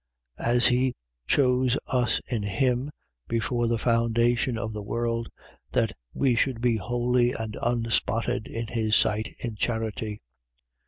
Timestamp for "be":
6.59-6.77